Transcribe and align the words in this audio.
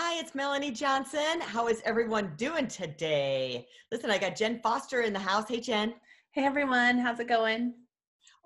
Hi, 0.00 0.16
it's 0.20 0.32
Melanie 0.32 0.70
Johnson. 0.70 1.40
How 1.40 1.66
is 1.66 1.82
everyone 1.84 2.32
doing 2.36 2.68
today? 2.68 3.66
Listen, 3.90 4.12
I 4.12 4.18
got 4.18 4.36
Jen 4.36 4.60
Foster 4.62 5.00
in 5.00 5.12
the 5.12 5.18
house. 5.18 5.48
Hey, 5.48 5.58
Jen. 5.58 5.92
Hey, 6.30 6.44
everyone. 6.44 6.98
How's 6.98 7.18
it 7.18 7.26
going? 7.26 7.74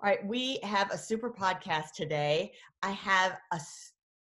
All 0.01 0.09
right, 0.09 0.25
we 0.25 0.57
have 0.63 0.89
a 0.89 0.97
super 0.97 1.29
podcast 1.29 1.91
today. 1.95 2.53
I 2.81 2.89
have 2.89 3.37
a 3.51 3.59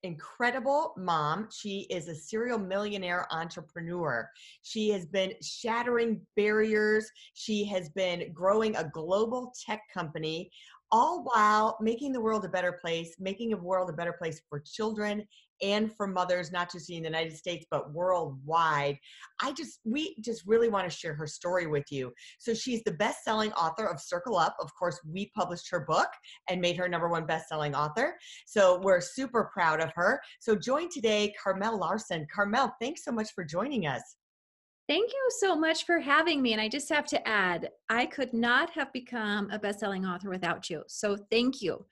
incredible 0.03 0.93
mom. 0.99 1.49
She 1.51 1.87
is 1.89 2.09
a 2.09 2.15
serial 2.15 2.59
millionaire 2.59 3.27
entrepreneur. 3.31 4.29
She 4.61 4.91
has 4.91 5.07
been 5.07 5.33
shattering 5.41 6.21
barriers. 6.37 7.11
She 7.33 7.65
has 7.65 7.89
been 7.89 8.31
growing 8.35 8.77
a 8.77 8.91
global 8.93 9.55
tech 9.65 9.81
company 9.95 10.51
all 10.93 11.25
while 11.25 11.79
making 11.81 12.13
the 12.13 12.21
world 12.21 12.45
a 12.45 12.49
better 12.49 12.79
place, 12.81 13.17
making 13.19 13.49
the 13.49 13.57
world 13.57 13.89
a 13.89 13.95
better 13.95 14.13
place 14.13 14.43
for 14.51 14.61
children 14.61 15.27
and 15.63 15.95
for 15.95 16.07
mothers, 16.07 16.53
not 16.53 16.71
just 16.71 16.91
in 16.91 17.03
the 17.03 17.09
United 17.09 17.37
States, 17.37 17.65
but 17.71 17.93
worldwide. 17.93 18.99
I 19.41 19.53
just, 19.53 19.81
we 19.85 20.17
just 20.21 20.43
really 20.47 20.69
want 20.69 20.91
to 20.91 20.97
share 20.97 21.15
her 21.15 21.27
story 21.27 21.67
with 21.67 21.85
you. 21.91 22.13
So 22.39 22.55
she's 22.55 22.83
the 22.85 22.93
best 22.93 23.25
selling 23.25 23.53
author 23.53 23.87
of 23.87 24.01
Circle 24.01 24.37
Up. 24.37 24.57
Of 24.61 24.71
course, 24.79 24.99
we 25.09 25.31
published 25.35 25.71
her 25.71 25.81
book 25.81 26.09
and 26.49 26.61
made 26.61 26.77
her 26.77 26.89
number 26.89 27.09
one 27.09 27.27
best 27.27 27.49
selling 27.49 27.75
author. 27.75 28.17
So 28.47 28.81
we're 28.83 29.01
super 29.01 29.51
proud 29.53 29.81
of 29.81 29.93
her. 29.95 30.21
So 30.41 30.57
join 30.57 30.89
today, 30.91 31.33
Carmel 31.43 31.79
Larson. 31.79 32.27
Carmel, 32.35 32.73
thanks 32.81 33.05
so 33.05 33.13
much 33.13 33.31
for 33.35 33.45
joining 33.45 33.87
us. 33.87 34.17
Thank 34.89 35.13
you 35.13 35.29
so 35.39 35.55
much 35.55 35.87
for 35.87 36.01
having 36.01 36.43
me. 36.43 36.53
And 36.53 36.61
I 36.61 36.69
just 36.69 36.89
have 36.89 37.07
to 37.07 37.29
add, 37.29 37.71
I 37.89 38.05
could 38.07 38.35
not 38.35 38.71
have 38.71 38.93
become 38.93 39.49
a 39.51 39.59
best-selling 39.59 40.05
author 40.05 40.29
without 40.29 40.69
you. 40.69 40.83
So 40.89 41.17
thank 41.31 41.63
you. 41.63 41.87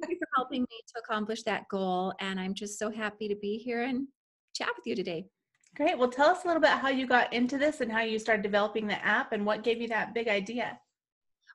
Thank 0.00 0.10
you 0.10 0.18
for 0.18 0.28
helping 0.36 0.62
me 0.62 0.80
to 0.88 1.00
accomplish 1.00 1.44
that 1.44 1.68
goal. 1.70 2.12
And 2.20 2.40
I'm 2.40 2.52
just 2.52 2.78
so 2.78 2.90
happy 2.90 3.28
to 3.28 3.36
be 3.36 3.58
here 3.58 3.82
and 3.82 4.08
chat 4.54 4.68
with 4.76 4.86
you 4.86 4.96
today. 4.96 5.26
Great. 5.76 5.96
Well, 5.96 6.10
tell 6.10 6.30
us 6.30 6.44
a 6.44 6.46
little 6.46 6.60
bit 6.60 6.70
how 6.70 6.88
you 6.88 7.06
got 7.06 7.32
into 7.32 7.56
this 7.58 7.80
and 7.80 7.90
how 7.90 8.02
you 8.02 8.18
started 8.18 8.42
developing 8.42 8.86
the 8.86 9.02
app 9.06 9.32
and 9.32 9.46
what 9.46 9.62
gave 9.62 9.80
you 9.80 9.88
that 9.88 10.12
big 10.12 10.28
idea. 10.28 10.78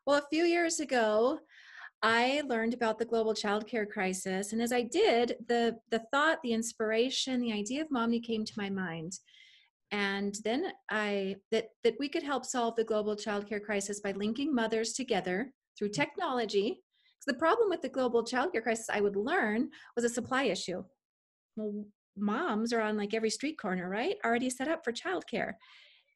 Well, 0.05 0.17
a 0.17 0.27
few 0.29 0.45
years 0.45 0.79
ago, 0.79 1.39
I 2.01 2.41
learned 2.47 2.73
about 2.73 2.97
the 2.97 3.05
global 3.05 3.33
childcare 3.33 3.87
crisis. 3.87 4.53
And 4.53 4.61
as 4.61 4.71
I 4.71 4.83
did, 4.83 5.35
the, 5.47 5.77
the 5.91 6.03
thought, 6.11 6.39
the 6.43 6.53
inspiration, 6.53 7.41
the 7.41 7.51
idea 7.51 7.81
of 7.81 7.89
Momni 7.89 8.23
came 8.23 8.45
to 8.45 8.53
my 8.55 8.69
mind 8.69 9.19
and 9.91 10.35
then 10.43 10.71
i 10.89 11.35
that 11.51 11.69
that 11.83 11.95
we 11.99 12.09
could 12.09 12.23
help 12.23 12.45
solve 12.45 12.75
the 12.75 12.83
global 12.83 13.15
childcare 13.15 13.61
crisis 13.61 14.01
by 14.01 14.11
linking 14.11 14.53
mothers 14.53 14.93
together 14.93 15.51
through 15.77 15.89
mm. 15.89 15.93
technology. 15.93 16.81
Because 17.19 17.33
the 17.33 17.39
problem 17.39 17.69
with 17.69 17.81
the 17.81 17.89
global 17.89 18.23
childcare 18.23 18.63
crisis 18.63 18.89
i 18.91 19.01
would 19.01 19.15
learn 19.15 19.69
was 19.95 20.05
a 20.05 20.09
supply 20.09 20.43
issue. 20.43 20.83
Well 21.55 21.85
moms 22.19 22.73
are 22.73 22.81
on 22.81 22.97
like 22.97 23.13
every 23.13 23.29
street 23.29 23.59
corner 23.59 23.89
right? 23.89 24.15
Already 24.25 24.49
set 24.49 24.67
up 24.67 24.83
for 24.83 24.91
childcare. 24.91 25.53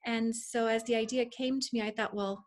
And 0.06 0.36
so 0.36 0.66
as 0.66 0.84
the 0.84 0.96
idea 0.96 1.26
came 1.26 1.60
to 1.60 1.70
me 1.74 1.82
i 1.82 1.92
thought 1.92 2.14
well 2.14 2.46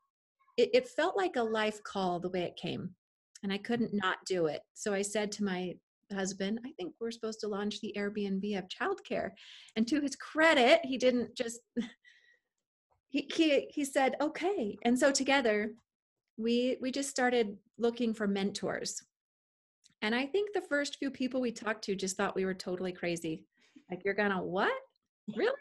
it, 0.57 0.71
it 0.73 0.89
felt 0.89 1.17
like 1.17 1.37
a 1.37 1.43
life 1.43 1.83
call 1.85 2.21
the 2.21 2.31
way 2.31 2.43
it 2.43 2.57
came 2.57 2.95
and 3.43 3.53
i 3.53 3.59
couldn't 3.59 3.95
not 3.95 4.19
do 4.27 4.47
it. 4.47 4.61
So 4.75 4.93
i 4.93 5.03
said 5.03 5.33
to 5.33 5.45
my 5.45 5.75
husband, 6.13 6.61
I 6.65 6.71
think 6.77 6.95
we're 7.01 7.11
supposed 7.11 7.41
to 7.41 7.49
launch 7.49 7.81
the 7.81 7.95
Airbnb 7.97 8.59
of 8.59 8.69
childcare. 8.69 9.31
And 9.77 9.87
to 9.89 10.01
his 10.01 10.17
credit, 10.17 10.81
he 10.85 10.99
didn't 10.99 11.35
just 11.35 11.61
he 13.09 13.29
he 13.35 13.69
he 13.71 13.85
said, 13.85 14.17
okay. 14.21 14.77
And 14.85 14.99
so 14.99 15.11
together 15.13 15.73
we 16.37 16.77
we 16.81 16.91
just 16.91 17.11
started 17.11 17.57
looking 17.79 18.15
for 18.15 18.27
mentors. 18.27 19.03
And 20.03 20.15
I 20.15 20.27
think 20.27 20.51
the 20.53 20.61
first 20.61 20.97
few 20.99 21.11
people 21.11 21.41
we 21.41 21.53
talked 21.53 21.85
to 21.85 21.97
just 21.97 22.17
thought 22.17 22.35
we 22.35 22.45
were 22.45 22.55
totally 22.55 22.93
crazy. 22.93 23.45
Like 23.91 24.03
you're 24.05 24.15
gonna 24.15 24.43
what? 24.43 24.73
Really? 25.35 25.53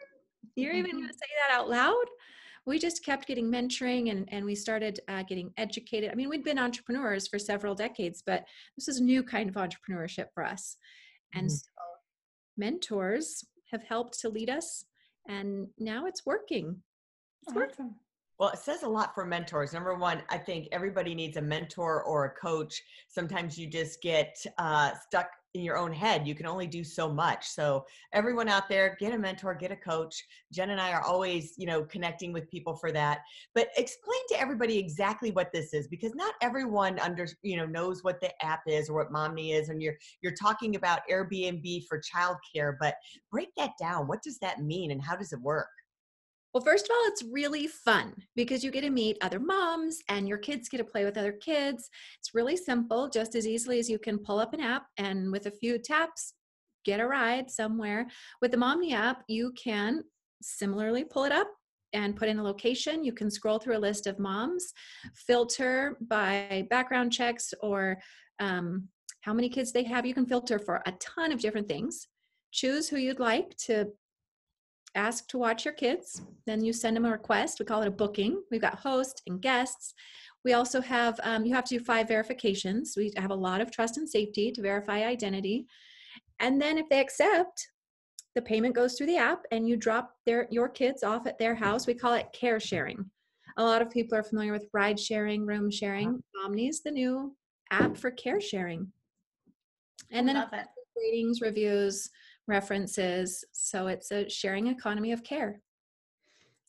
You're 0.56 0.74
even 0.74 0.92
gonna 0.92 1.12
say 1.12 1.28
that 1.48 1.56
out 1.56 1.68
loud? 1.68 2.04
We 2.66 2.78
just 2.78 3.04
kept 3.04 3.26
getting 3.26 3.50
mentoring 3.50 4.10
and, 4.10 4.28
and 4.32 4.44
we 4.44 4.54
started 4.54 5.00
uh, 5.08 5.22
getting 5.22 5.52
educated. 5.56 6.10
I 6.10 6.14
mean, 6.14 6.28
we'd 6.28 6.44
been 6.44 6.58
entrepreneurs 6.58 7.28
for 7.28 7.38
several 7.38 7.74
decades, 7.74 8.22
but 8.24 8.44
this 8.76 8.88
is 8.88 8.98
a 8.98 9.04
new 9.04 9.22
kind 9.22 9.48
of 9.48 9.56
entrepreneurship 9.56 10.26
for 10.32 10.44
us. 10.44 10.76
And 11.34 11.46
mm-hmm. 11.46 11.54
so 11.54 11.70
mentors 12.56 13.44
have 13.70 13.82
helped 13.84 14.18
to 14.20 14.28
lead 14.28 14.50
us, 14.50 14.84
and 15.28 15.66
now 15.78 16.06
it's 16.06 16.24
working. 16.24 16.76
It's 17.42 17.50
awesome. 17.50 17.56
working. 17.56 17.94
Well, 18.38 18.50
it 18.50 18.58
says 18.58 18.82
a 18.82 18.88
lot 18.88 19.14
for 19.14 19.24
mentors. 19.24 19.72
Number 19.72 19.94
one, 19.94 20.22
I 20.28 20.38
think 20.38 20.68
everybody 20.72 21.14
needs 21.14 21.36
a 21.36 21.42
mentor 21.42 22.02
or 22.02 22.24
a 22.24 22.30
coach. 22.30 22.82
Sometimes 23.08 23.56
you 23.56 23.68
just 23.68 24.02
get 24.02 24.34
uh, 24.58 24.90
stuck 25.06 25.28
in 25.54 25.62
your 25.62 25.78
own 25.78 25.92
head. 25.92 26.26
You 26.26 26.34
can 26.34 26.46
only 26.46 26.66
do 26.66 26.82
so 26.82 27.08
much. 27.12 27.46
So 27.46 27.86
everyone 28.12 28.48
out 28.48 28.68
there, 28.68 28.96
get 28.98 29.14
a 29.14 29.18
mentor, 29.18 29.54
get 29.54 29.70
a 29.70 29.76
coach. 29.76 30.24
Jen 30.52 30.70
and 30.70 30.80
I 30.80 30.92
are 30.92 31.02
always, 31.02 31.54
you 31.56 31.66
know, 31.66 31.84
connecting 31.84 32.32
with 32.32 32.50
people 32.50 32.74
for 32.74 32.90
that. 32.92 33.20
But 33.54 33.68
explain 33.76 34.20
to 34.30 34.40
everybody 34.40 34.76
exactly 34.78 35.30
what 35.30 35.52
this 35.52 35.72
is 35.72 35.86
because 35.86 36.14
not 36.14 36.34
everyone 36.42 36.98
under, 36.98 37.26
you 37.42 37.56
know, 37.56 37.66
knows 37.66 38.02
what 38.02 38.20
the 38.20 38.30
app 38.44 38.62
is 38.66 38.88
or 38.88 38.96
what 38.96 39.12
Momni 39.12 39.54
is 39.54 39.68
and 39.68 39.80
you're 39.80 39.96
you're 40.22 40.34
talking 40.34 40.74
about 40.76 41.00
Airbnb 41.10 41.86
for 41.86 42.00
childcare, 42.00 42.74
but 42.80 42.96
break 43.30 43.48
that 43.56 43.72
down. 43.80 44.08
What 44.08 44.22
does 44.22 44.38
that 44.38 44.62
mean 44.62 44.90
and 44.90 45.00
how 45.00 45.16
does 45.16 45.32
it 45.32 45.40
work? 45.40 45.68
Well, 46.54 46.62
first 46.62 46.84
of 46.84 46.92
all, 46.92 47.02
it's 47.08 47.24
really 47.24 47.66
fun 47.66 48.14
because 48.36 48.62
you 48.62 48.70
get 48.70 48.82
to 48.82 48.90
meet 48.90 49.18
other 49.20 49.40
moms 49.40 49.98
and 50.08 50.28
your 50.28 50.38
kids 50.38 50.68
get 50.68 50.78
to 50.78 50.84
play 50.84 51.04
with 51.04 51.18
other 51.18 51.32
kids. 51.32 51.90
It's 52.20 52.32
really 52.32 52.56
simple, 52.56 53.08
just 53.08 53.34
as 53.34 53.44
easily 53.44 53.80
as 53.80 53.90
you 53.90 53.98
can 53.98 54.18
pull 54.18 54.38
up 54.38 54.54
an 54.54 54.60
app 54.60 54.86
and 54.96 55.32
with 55.32 55.46
a 55.46 55.50
few 55.50 55.78
taps, 55.78 56.34
get 56.84 57.00
a 57.00 57.06
ride 57.08 57.50
somewhere. 57.50 58.06
With 58.40 58.52
the 58.52 58.56
Momni 58.56 58.92
app, 58.92 59.24
you 59.26 59.52
can 59.60 60.04
similarly 60.42 61.02
pull 61.02 61.24
it 61.24 61.32
up 61.32 61.48
and 61.92 62.14
put 62.14 62.28
in 62.28 62.38
a 62.38 62.44
location. 62.44 63.04
You 63.04 63.12
can 63.12 63.32
scroll 63.32 63.58
through 63.58 63.76
a 63.76 63.78
list 63.78 64.06
of 64.06 64.20
moms, 64.20 64.72
filter 65.26 65.98
by 66.02 66.68
background 66.70 67.12
checks 67.12 67.52
or 67.62 67.98
um, 68.38 68.86
how 69.22 69.34
many 69.34 69.48
kids 69.48 69.72
they 69.72 69.82
have. 69.82 70.06
You 70.06 70.14
can 70.14 70.26
filter 70.26 70.60
for 70.60 70.82
a 70.86 70.92
ton 71.00 71.32
of 71.32 71.40
different 71.40 71.66
things. 71.66 72.06
Choose 72.52 72.88
who 72.88 72.96
you'd 72.96 73.18
like 73.18 73.56
to 73.64 73.88
ask 74.94 75.26
to 75.28 75.38
watch 75.38 75.64
your 75.64 75.74
kids. 75.74 76.22
Then 76.46 76.64
you 76.64 76.72
send 76.72 76.96
them 76.96 77.04
a 77.04 77.10
request. 77.10 77.58
We 77.58 77.64
call 77.64 77.82
it 77.82 77.88
a 77.88 77.92
booking. 77.92 78.42
We've 78.50 78.60
got 78.60 78.78
hosts 78.78 79.22
and 79.26 79.40
guests. 79.40 79.94
We 80.44 80.52
also 80.52 80.80
have, 80.80 81.18
um, 81.22 81.44
you 81.44 81.54
have 81.54 81.64
to 81.64 81.78
do 81.78 81.84
five 81.84 82.08
verifications. 82.08 82.94
We 82.96 83.12
have 83.16 83.30
a 83.30 83.34
lot 83.34 83.60
of 83.60 83.70
trust 83.70 83.96
and 83.96 84.08
safety 84.08 84.52
to 84.52 84.62
verify 84.62 85.04
identity. 85.04 85.66
And 86.40 86.60
then 86.60 86.78
if 86.78 86.88
they 86.88 87.00
accept, 87.00 87.68
the 88.34 88.42
payment 88.42 88.74
goes 88.74 88.94
through 88.94 89.06
the 89.06 89.16
app 89.16 89.44
and 89.52 89.68
you 89.68 89.76
drop 89.76 90.10
their 90.26 90.48
your 90.50 90.68
kids 90.68 91.02
off 91.02 91.26
at 91.26 91.38
their 91.38 91.54
house. 91.54 91.86
We 91.86 91.94
call 91.94 92.14
it 92.14 92.26
care 92.32 92.58
sharing. 92.58 93.10
A 93.56 93.64
lot 93.64 93.80
of 93.80 93.90
people 93.90 94.18
are 94.18 94.24
familiar 94.24 94.52
with 94.52 94.66
ride 94.72 94.98
sharing, 94.98 95.46
room 95.46 95.70
sharing. 95.70 96.22
Momni 96.36 96.68
is 96.68 96.82
the 96.82 96.90
new 96.90 97.36
app 97.70 97.96
for 97.96 98.10
care 98.10 98.40
sharing. 98.40 98.90
And 100.10 100.28
then 100.28 100.36
ratings, 100.96 101.40
reviews, 101.40 102.10
references. 102.46 103.44
So 103.52 103.86
it's 103.86 104.10
a 104.10 104.28
sharing 104.28 104.68
economy 104.68 105.12
of 105.12 105.22
care. 105.22 105.60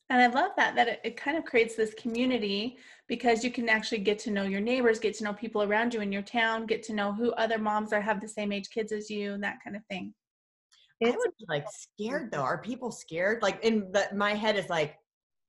And 0.09 0.21
I 0.21 0.27
love 0.27 0.51
that, 0.57 0.75
that 0.75 0.87
it, 0.87 1.01
it, 1.03 1.17
kind 1.17 1.35
of 1.35 1.45
creates 1.45 1.75
this 1.75 1.95
community 1.95 2.77
because 3.07 3.43
you 3.43 3.49
can 3.49 3.69
actually 3.69 3.99
get 3.99 4.19
to 4.19 4.31
know 4.31 4.43
your 4.43 4.61
neighbors, 4.61 4.99
get 4.99 5.15
to 5.15 5.23
know 5.23 5.33
people 5.33 5.63
around 5.63 5.95
you 5.95 6.01
in 6.01 6.11
your 6.11 6.21
town, 6.21 6.67
get 6.67 6.83
to 6.83 6.93
know 6.93 7.11
who 7.11 7.31
other 7.31 7.57
moms 7.57 7.91
are, 7.91 8.01
have 8.01 8.21
the 8.21 8.27
same 8.27 8.51
age 8.51 8.69
kids 8.69 8.91
as 8.91 9.09
you, 9.09 9.33
and 9.33 9.43
that 9.43 9.57
kind 9.63 9.75
of 9.75 9.83
thing. 9.89 10.13
I 11.03 11.09
would 11.09 11.31
be 11.39 11.45
like 11.49 11.65
scared 11.71 12.31
though. 12.31 12.41
Are 12.41 12.61
people 12.61 12.91
scared? 12.91 13.41
Like 13.41 13.63
in 13.63 13.91
the, 13.91 14.07
my 14.13 14.33
head 14.33 14.57
is 14.57 14.69
like, 14.69 14.95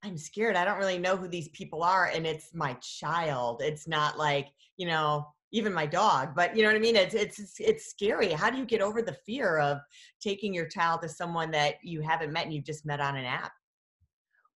I'm 0.03 0.17
scared. 0.17 0.55
I 0.55 0.65
don't 0.65 0.77
really 0.77 0.97
know 0.97 1.17
who 1.17 1.27
these 1.27 1.49
people 1.49 1.83
are. 1.83 2.07
And 2.13 2.25
it's 2.25 2.53
my 2.53 2.73
child. 2.81 3.61
It's 3.61 3.87
not 3.87 4.17
like, 4.17 4.49
you 4.77 4.87
know, 4.87 5.27
even 5.51 5.73
my 5.73 5.85
dog 5.85 6.35
but 6.35 6.55
you 6.55 6.61
know 6.61 6.69
what 6.69 6.75
i 6.75 6.79
mean? 6.79 6.95
It's 6.95 7.15
it's 7.15 7.59
it's 7.59 7.89
scary. 7.89 8.31
How 8.31 8.49
do 8.49 8.57
you 8.57 8.65
get 8.65 8.81
over 8.81 9.01
the 9.01 9.17
fear 9.25 9.57
of 9.57 9.79
taking 10.21 10.53
your 10.53 10.67
child 10.67 11.01
to 11.01 11.09
someone 11.09 11.51
that 11.51 11.75
you 11.83 12.01
haven't 12.01 12.33
met 12.33 12.45
and 12.45 12.53
you've 12.53 12.65
just 12.65 12.85
met 12.85 12.99
on 12.99 13.15
an 13.15 13.25
app? 13.25 13.51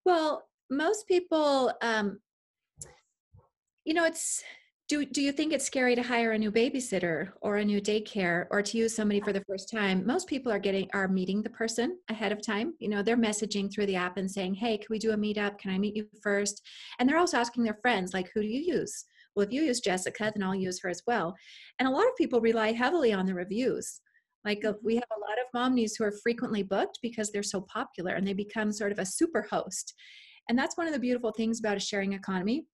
Well 0.05 0.47
most 0.69 1.07
people 1.07 1.73
um 1.81 2.19
you 3.83 3.93
know 3.93 4.05
it's 4.05 4.43
do, 4.87 5.05
do 5.05 5.21
you 5.21 5.31
think 5.31 5.53
it's 5.53 5.65
scary 5.65 5.95
to 5.95 6.03
hire 6.03 6.33
a 6.33 6.37
new 6.37 6.51
babysitter 6.51 7.29
or 7.41 7.55
a 7.55 7.63
new 7.63 7.79
daycare 7.79 8.47
or 8.51 8.61
to 8.61 8.77
use 8.77 8.93
somebody 8.93 9.21
for 9.21 9.31
the 9.31 9.43
first 9.47 9.71
time? 9.71 10.05
Most 10.05 10.27
people 10.27 10.51
are 10.51 10.59
getting 10.59 10.89
are 10.93 11.07
meeting 11.07 11.41
the 11.41 11.49
person 11.49 11.97
ahead 12.09 12.33
of 12.33 12.45
time. 12.45 12.73
You 12.79 12.89
know 12.89 13.01
they're 13.01 13.15
messaging 13.15 13.71
through 13.71 13.85
the 13.85 13.95
app 13.95 14.17
and 14.17 14.29
saying 14.29 14.55
hey 14.55 14.77
can 14.77 14.87
we 14.89 14.99
do 14.99 15.11
a 15.11 15.17
meetup? 15.17 15.57
Can 15.59 15.71
i 15.71 15.77
meet 15.77 15.95
you 15.95 16.07
first? 16.21 16.61
And 16.99 17.07
they're 17.07 17.17
also 17.17 17.37
asking 17.37 17.63
their 17.63 17.79
friends 17.81 18.13
like 18.13 18.29
who 18.33 18.41
do 18.41 18.47
you 18.47 18.59
use 18.59 19.05
well 19.35 19.45
if 19.45 19.51
you 19.51 19.61
use 19.61 19.79
jessica 19.79 20.31
then 20.33 20.43
i'll 20.43 20.55
use 20.55 20.79
her 20.81 20.89
as 20.89 21.01
well 21.07 21.35
and 21.79 21.87
a 21.87 21.91
lot 21.91 22.07
of 22.07 22.15
people 22.17 22.41
rely 22.41 22.71
heavily 22.71 23.13
on 23.13 23.25
the 23.25 23.33
reviews 23.33 24.01
like 24.43 24.65
uh, 24.65 24.73
we 24.83 24.95
have 24.95 25.03
a 25.15 25.19
lot 25.19 25.37
of 25.39 25.71
momnies 25.71 25.91
who 25.97 26.03
are 26.03 26.13
frequently 26.23 26.63
booked 26.63 26.99
because 27.01 27.31
they're 27.31 27.43
so 27.43 27.61
popular 27.61 28.13
and 28.13 28.27
they 28.27 28.33
become 28.33 28.71
sort 28.71 28.91
of 28.91 28.99
a 28.99 29.05
super 29.05 29.45
host 29.49 29.93
and 30.49 30.57
that's 30.57 30.77
one 30.77 30.87
of 30.87 30.93
the 30.93 30.99
beautiful 30.99 31.31
things 31.31 31.59
about 31.59 31.77
a 31.77 31.79
sharing 31.79 32.13
economy 32.13 32.65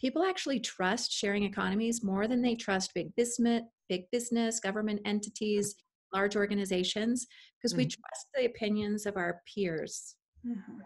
people 0.00 0.24
actually 0.24 0.60
trust 0.60 1.12
sharing 1.12 1.44
economies 1.44 2.04
more 2.04 2.28
than 2.28 2.42
they 2.42 2.54
trust 2.54 2.94
big 2.94 3.14
business, 3.16 3.62
big 3.88 4.02
business, 4.12 4.60
government 4.60 5.00
entities, 5.04 5.74
large 6.12 6.36
organizations, 6.36 7.26
because 7.56 7.72
mm-hmm. 7.72 7.78
we 7.78 7.86
trust 7.86 8.26
the 8.34 8.46
opinions 8.46 9.06
of 9.06 9.16
our 9.16 9.40
peers. 9.52 10.16
Mm-hmm. 10.46 10.78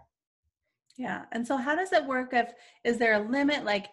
Yeah. 0.97 1.23
And 1.32 1.47
so 1.47 1.56
how 1.56 1.75
does 1.75 1.93
it 1.93 2.06
work 2.06 2.31
if 2.32 2.52
is 2.85 2.99
there 2.99 3.14
a 3.14 3.29
limit 3.31 3.64
like 3.64 3.88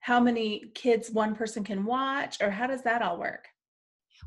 how 0.00 0.18
many 0.20 0.70
kids 0.74 1.10
one 1.10 1.34
person 1.34 1.62
can 1.62 1.84
watch 1.84 2.40
or 2.40 2.50
how 2.50 2.66
does 2.66 2.82
that 2.82 3.02
all 3.02 3.18
work? 3.18 3.46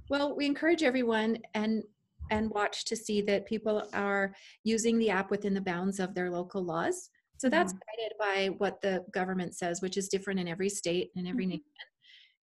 Well, 0.10 0.36
we 0.36 0.46
encourage 0.46 0.84
everyone 0.84 1.40
and 1.54 1.84
and 2.32 2.50
watch 2.52 2.86
to 2.86 2.96
see 2.96 3.22
that 3.22 3.46
people 3.46 3.88
are 3.94 4.34
using 4.64 4.98
the 4.98 5.10
app 5.10 5.30
within 5.30 5.54
the 5.54 5.62
bounds 5.62 6.00
of 6.00 6.16
their 6.16 6.32
local 6.32 6.64
laws. 6.64 7.10
So 7.38 7.50
that's 7.50 7.74
mm-hmm. 7.74 7.80
guided 8.02 8.50
by 8.50 8.56
what 8.58 8.82
the 8.82 9.04
government 9.12 9.56
says, 9.56 9.82
which 9.82 9.98
is 9.98 10.08
different 10.08 10.40
in 10.40 10.48
every 10.48 10.70
state 10.70 11.12
and 11.18 11.28
every 11.28 11.44
mm-hmm. 11.44 11.52
nation. 11.52 11.64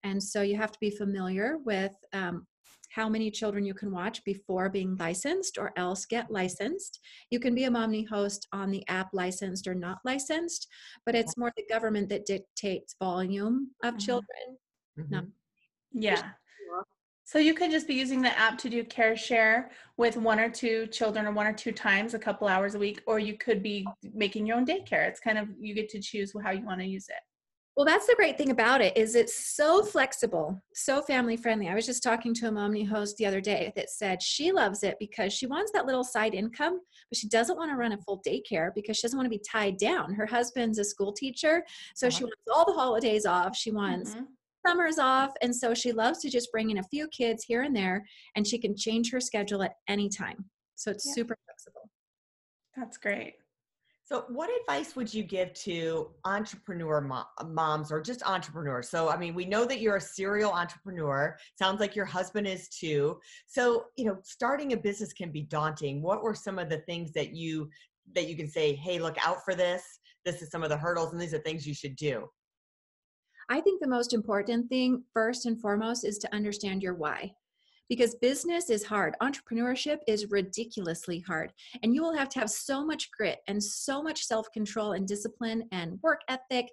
And 0.03 0.23
so 0.23 0.43
you 0.43 0.57
have 0.57 0.73
to 0.73 0.79
be 0.81 0.91
familiar 0.91 1.57
with 1.65 1.93
um, 2.13 2.47
how 2.91 3.09
many 3.09 3.31
children 3.31 3.65
you 3.65 3.75
can 3.75 3.91
watch 3.91 4.23
before 4.25 4.69
being 4.69 4.97
licensed 4.99 5.59
or 5.59 5.73
else 5.77 6.07
get 6.07 6.31
licensed. 6.31 7.01
You 7.31 7.41
can 7.41 7.55
be 7.55 7.65
a 7.65 7.71
Mommy 7.71 8.05
host 8.05 8.47
on 8.53 8.71
the 8.71 8.87
app 8.89 9.09
licensed 9.13 9.67
or 9.67 9.75
not 9.75 9.99
licensed, 10.05 10.67
but 11.07 11.15
it's 11.15 11.37
more 11.37 11.53
the 11.57 11.67
government 11.71 12.09
that 12.09 12.27
dictates 12.27 12.97
volume 13.01 13.71
of 13.85 13.95
mm-hmm. 13.95 13.99
children. 13.99 14.59
Mm-hmm. 14.99 15.27
Yeah. 15.93 16.31
So 17.25 17.39
you 17.39 17.55
could 17.55 17.71
just 17.71 17.87
be 17.87 17.95
using 17.95 18.21
the 18.21 18.37
app 18.37 18.59
to 18.59 18.69
do 18.69 18.83
care 18.83 19.17
share 19.17 19.71
with 19.97 20.17
one 20.17 20.41
or 20.41 20.51
two 20.51 20.89
children 20.89 21.27
or 21.27 21.31
one 21.31 21.47
or 21.47 21.53
two 21.53 21.71
times 21.71 22.15
a 22.15 22.19
couple 22.19 22.49
hours 22.49 22.75
a 22.75 22.79
week, 22.79 23.03
or 23.07 23.21
you 23.21 23.39
could 23.39 23.63
be 23.63 23.87
making 24.03 24.47
your 24.47 24.57
own 24.57 24.67
daycare. 24.67 25.07
It's 25.07 25.21
kind 25.21 25.39
of 25.39 25.47
you 25.61 25.73
get 25.73 25.89
to 25.91 26.01
choose 26.01 26.33
how 26.43 26.51
you 26.51 26.67
want 26.67 26.81
to 26.81 26.87
use 26.87 27.07
it. 27.09 27.23
Well, 27.77 27.87
that's 27.87 28.07
the 28.07 28.17
great 28.17 28.37
thing 28.37 28.51
about 28.51 28.81
it 28.81 28.97
is 28.97 29.15
it's 29.15 29.55
so 29.55 29.83
flexible, 29.83 30.61
so 30.75 31.01
family 31.01 31.37
friendly. 31.37 31.69
I 31.69 31.75
was 31.75 31.87
just 31.87 32.03
talking 32.03 32.35
to 32.35 32.49
a 32.49 32.53
mommy 32.53 32.85
host 32.85 33.17
the 33.17 33.27
other 33.27 33.41
day 33.41 33.73
that 33.77 33.91
said 33.91 34.21
she 34.23 34.53
loves 34.53 34.83
it 34.83 34.97
because 34.99 35.33
she 35.33 35.47
wants 35.47 35.73
that 35.73 35.87
little 35.87 36.05
side 36.05 36.35
income, 36.35 36.81
but 37.09 37.17
she 37.17 37.29
doesn't 37.29 37.57
want 37.57 37.71
to 37.71 37.77
run 37.77 37.93
a 37.93 37.99
full 37.99 38.21
daycare 38.27 38.71
because 38.75 38.97
she 38.97 39.03
doesn't 39.03 39.17
want 39.17 39.27
to 39.27 39.37
be 39.37 39.43
tied 39.51 39.79
down. 39.79 40.13
Her 40.13 40.27
husband's 40.27 40.79
a 40.79 40.85
school 40.85 41.13
teacher, 41.13 41.65
so 41.95 42.09
uh-huh. 42.09 42.17
she 42.17 42.25
wants 42.25 42.43
all 42.53 42.67
the 42.67 42.79
holidays 42.79 43.25
off. 43.25 43.57
She 43.57 43.71
wants 43.71 44.11
mm-hmm 44.11 44.25
summers 44.67 44.99
off 44.99 45.33
and 45.43 45.55
so 45.55 45.75
she 45.75 45.93
loves 45.93 46.19
to 46.19 46.29
just 46.29 46.53
bring 46.53 46.71
in 46.71 46.79
a 46.79 46.83
few 46.85 47.09
kids 47.09 47.45
here 47.45 47.63
and 47.63 47.75
there 47.75 48.05
and 48.37 48.47
she 48.47 48.59
can 48.59 48.77
change 48.77 49.11
her 49.11 49.21
schedule 49.21 49.63
at 49.63 49.77
any 49.89 50.09
time 50.09 50.45
so 50.75 50.91
it's 50.91 51.07
yeah. 51.07 51.15
super 51.15 51.37
flexible 51.47 51.89
that's 52.77 52.99
great 52.99 53.35
so 54.11 54.25
what 54.29 54.51
advice 54.61 54.97
would 54.97 55.13
you 55.15 55.23
give 55.23 55.53
to 55.55 56.11
entrepreneur 56.25 57.01
moms 57.47 57.93
or 57.93 58.01
just 58.01 58.25
entrepreneurs? 58.25 58.89
So 58.89 59.09
i 59.09 59.17
mean 59.17 59.35
we 59.35 59.45
know 59.45 59.65
that 59.65 59.81
you're 59.81 59.97
a 59.97 60.01
serial 60.01 60.51
entrepreneur. 60.51 61.37
Sounds 61.57 61.79
like 61.79 61.95
your 61.95 62.07
husband 62.07 62.49
is 62.49 62.69
too. 62.69 63.21
So 63.47 63.85
you 63.97 64.07
know 64.07 64.19
starting 64.25 64.73
a 64.73 64.77
business 64.77 65.13
can 65.13 65.31
be 65.31 65.43
daunting. 65.43 66.03
What 66.03 66.25
were 66.25 66.35
some 66.35 66.59
of 66.59 66.69
the 66.69 66.79
things 66.79 67.13
that 67.13 67.35
you 67.35 67.71
that 68.15 68.29
you 68.29 68.37
can 68.37 68.49
say 68.49 68.75
hey 68.75 68.99
look 68.99 69.17
out 69.25 69.45
for 69.45 69.55
this. 69.55 69.83
This 70.25 70.43
is 70.43 70.51
some 70.51 70.65
of 70.65 70.71
the 70.71 70.77
hurdles 70.77 71.13
and 71.13 71.21
these 71.21 71.33
are 71.33 71.39
things 71.39 71.67
you 71.67 71.75
should 71.75 71.95
do 71.95 72.29
I 73.53 73.61
think 73.61 73.81
the 73.81 73.89
most 73.89 74.15
important 74.15 74.69
thing, 74.69 75.03
first 75.13 75.45
and 75.45 75.61
foremost, 75.61 76.05
is 76.05 76.19
to 76.19 76.33
understand 76.33 76.85
your 76.85 76.95
why. 76.95 77.35
Because 77.91 78.15
business 78.15 78.71
is 78.71 78.85
hard. 78.85 79.15
Entrepreneurship 79.21 79.99
is 80.07 80.31
ridiculously 80.31 81.21
hard. 81.21 81.53
And 81.83 81.95
you 81.95 82.01
will 82.01 82.17
have 82.17 82.31
to 82.31 82.39
have 82.41 82.49
so 82.49 82.87
much 82.87 83.11
grit 83.11 83.41
and 83.49 83.63
so 83.63 84.03
much 84.03 84.25
self 84.25 84.51
control 84.53 84.93
and 84.93 85.07
discipline 85.07 85.65
and 85.73 85.99
work 86.03 86.23
ethic. 86.29 86.69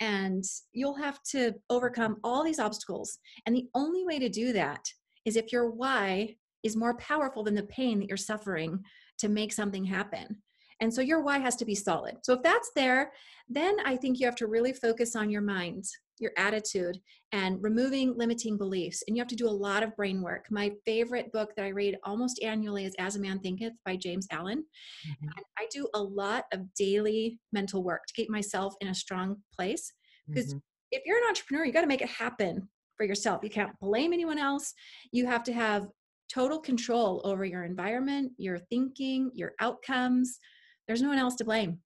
And 0.00 0.44
you'll 0.74 0.96
have 0.96 1.22
to 1.30 1.54
overcome 1.70 2.16
all 2.22 2.44
these 2.44 2.58
obstacles. 2.58 3.18
And 3.46 3.56
the 3.56 3.68
only 3.74 4.04
way 4.04 4.18
to 4.18 4.28
do 4.28 4.52
that 4.52 4.86
is 5.24 5.36
if 5.36 5.52
your 5.52 5.70
why 5.70 6.36
is 6.62 6.76
more 6.76 6.96
powerful 6.98 7.44
than 7.44 7.54
the 7.54 7.62
pain 7.62 8.00
that 8.00 8.08
you're 8.08 8.16
suffering 8.18 8.82
to 9.18 9.28
make 9.28 9.52
something 9.52 9.84
happen. 9.84 10.42
And 10.80 10.92
so 10.92 11.00
your 11.00 11.22
why 11.22 11.38
has 11.38 11.56
to 11.56 11.64
be 11.64 11.74
solid. 11.74 12.16
So 12.22 12.34
if 12.34 12.42
that's 12.42 12.70
there, 12.74 13.12
then 13.48 13.76
I 13.84 13.96
think 13.96 14.18
you 14.18 14.26
have 14.26 14.36
to 14.36 14.46
really 14.46 14.72
focus 14.72 15.16
on 15.16 15.30
your 15.30 15.40
mind 15.40 15.84
your 16.18 16.32
attitude 16.36 16.98
and 17.32 17.62
removing 17.62 18.16
limiting 18.16 18.56
beliefs. 18.56 19.02
And 19.06 19.16
you 19.16 19.20
have 19.20 19.28
to 19.28 19.36
do 19.36 19.48
a 19.48 19.50
lot 19.50 19.82
of 19.82 19.94
brain 19.96 20.22
work. 20.22 20.46
My 20.50 20.72
favorite 20.84 21.32
book 21.32 21.52
that 21.56 21.64
I 21.64 21.68
read 21.68 21.96
almost 22.04 22.42
annually 22.42 22.84
is 22.84 22.94
As 22.98 23.16
a 23.16 23.20
Man 23.20 23.38
Thinketh 23.40 23.74
by 23.84 23.96
James 23.96 24.26
Allen. 24.30 24.64
Mm-hmm. 25.08 25.28
I 25.58 25.66
do 25.72 25.88
a 25.94 26.02
lot 26.02 26.44
of 26.52 26.72
daily 26.74 27.38
mental 27.52 27.82
work 27.82 28.06
to 28.06 28.14
keep 28.14 28.30
myself 28.30 28.74
in 28.80 28.88
a 28.88 28.94
strong 28.94 29.36
place. 29.54 29.92
Because 30.28 30.48
mm-hmm. 30.48 30.58
if 30.92 31.02
you're 31.04 31.18
an 31.18 31.28
entrepreneur, 31.28 31.64
you 31.64 31.72
got 31.72 31.82
to 31.82 31.86
make 31.86 32.02
it 32.02 32.08
happen 32.08 32.68
for 32.96 33.04
yourself. 33.04 33.42
You 33.42 33.50
can't 33.50 33.78
blame 33.80 34.12
anyone 34.12 34.38
else. 34.38 34.72
You 35.12 35.26
have 35.26 35.42
to 35.44 35.52
have 35.52 35.86
total 36.32 36.58
control 36.58 37.20
over 37.24 37.44
your 37.44 37.64
environment, 37.64 38.32
your 38.38 38.58
thinking, 38.58 39.30
your 39.34 39.52
outcomes. 39.60 40.38
There's 40.86 41.02
no 41.02 41.08
one 41.08 41.18
else 41.18 41.36
to 41.36 41.44
blame. 41.44 41.78